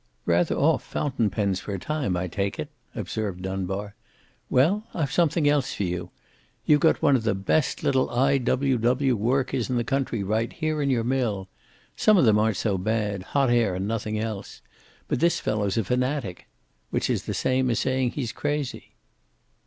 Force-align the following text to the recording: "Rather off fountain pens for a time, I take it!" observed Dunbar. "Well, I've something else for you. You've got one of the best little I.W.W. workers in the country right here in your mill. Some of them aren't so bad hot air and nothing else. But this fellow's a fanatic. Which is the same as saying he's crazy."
"Rather 0.25 0.55
off 0.55 0.83
fountain 0.83 1.29
pens 1.29 1.59
for 1.59 1.75
a 1.75 1.79
time, 1.79 2.17
I 2.17 2.27
take 2.27 2.57
it!" 2.57 2.69
observed 2.95 3.43
Dunbar. 3.43 3.93
"Well, 4.49 4.87
I've 4.95 5.11
something 5.11 5.47
else 5.47 5.75
for 5.75 5.83
you. 5.83 6.09
You've 6.65 6.79
got 6.79 7.03
one 7.03 7.15
of 7.15 7.21
the 7.21 7.35
best 7.35 7.83
little 7.83 8.09
I.W.W. 8.09 9.15
workers 9.15 9.69
in 9.69 9.75
the 9.77 9.83
country 9.83 10.23
right 10.23 10.51
here 10.53 10.81
in 10.81 10.89
your 10.89 11.03
mill. 11.03 11.49
Some 11.95 12.17
of 12.17 12.25
them 12.25 12.39
aren't 12.39 12.57
so 12.57 12.79
bad 12.79 13.21
hot 13.37 13.51
air 13.51 13.75
and 13.75 13.87
nothing 13.87 14.17
else. 14.17 14.63
But 15.07 15.19
this 15.19 15.39
fellow's 15.39 15.77
a 15.77 15.83
fanatic. 15.83 16.47
Which 16.89 17.07
is 17.07 17.25
the 17.25 17.35
same 17.35 17.69
as 17.69 17.77
saying 17.81 18.13
he's 18.13 18.31
crazy." 18.31 18.93